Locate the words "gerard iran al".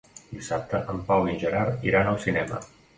1.47-2.23